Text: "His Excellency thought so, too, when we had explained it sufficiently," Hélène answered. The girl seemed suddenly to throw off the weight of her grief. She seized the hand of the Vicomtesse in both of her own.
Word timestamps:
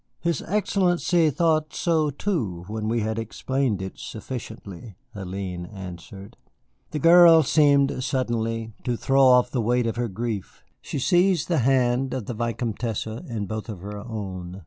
"His 0.19 0.41
Excellency 0.47 1.29
thought 1.29 1.75
so, 1.75 2.09
too, 2.09 2.65
when 2.67 2.87
we 2.89 3.01
had 3.01 3.19
explained 3.19 3.83
it 3.83 3.99
sufficiently," 3.99 4.95
Hélène 5.15 5.71
answered. 5.71 6.37
The 6.89 6.97
girl 6.97 7.43
seemed 7.43 8.03
suddenly 8.03 8.73
to 8.83 8.97
throw 8.97 9.23
off 9.25 9.51
the 9.51 9.61
weight 9.61 9.85
of 9.85 9.97
her 9.97 10.07
grief. 10.07 10.63
She 10.81 10.97
seized 10.97 11.49
the 11.49 11.59
hand 11.59 12.15
of 12.15 12.25
the 12.25 12.33
Vicomtesse 12.33 13.05
in 13.27 13.45
both 13.45 13.69
of 13.69 13.81
her 13.81 13.99
own. 13.99 14.59